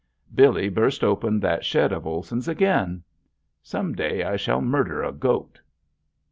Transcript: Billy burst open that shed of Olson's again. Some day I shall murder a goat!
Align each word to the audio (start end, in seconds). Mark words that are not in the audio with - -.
Billy 0.33 0.67
burst 0.67 1.03
open 1.03 1.39
that 1.41 1.63
shed 1.63 1.91
of 1.91 2.07
Olson's 2.07 2.47
again. 2.47 3.03
Some 3.61 3.93
day 3.93 4.23
I 4.23 4.35
shall 4.35 4.59
murder 4.59 5.03
a 5.03 5.11
goat! 5.11 5.61